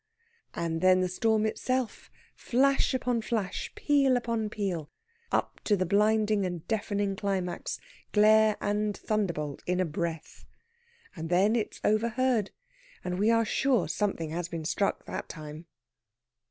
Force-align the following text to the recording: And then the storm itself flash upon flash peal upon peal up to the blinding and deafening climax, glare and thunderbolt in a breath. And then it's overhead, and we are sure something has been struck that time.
And 0.55 0.81
then 0.81 1.01
the 1.01 1.07
storm 1.07 1.45
itself 1.45 2.09
flash 2.33 2.95
upon 2.95 3.21
flash 3.21 3.71
peal 3.75 4.17
upon 4.17 4.49
peal 4.49 4.89
up 5.31 5.61
to 5.65 5.77
the 5.77 5.85
blinding 5.85 6.43
and 6.43 6.67
deafening 6.67 7.15
climax, 7.15 7.79
glare 8.11 8.57
and 8.59 8.97
thunderbolt 8.97 9.61
in 9.67 9.79
a 9.79 9.85
breath. 9.85 10.43
And 11.15 11.29
then 11.29 11.55
it's 11.55 11.79
overhead, 11.83 12.49
and 13.03 13.19
we 13.19 13.29
are 13.29 13.45
sure 13.45 13.87
something 13.87 14.31
has 14.31 14.49
been 14.49 14.65
struck 14.65 15.05
that 15.05 15.29
time. 15.29 15.67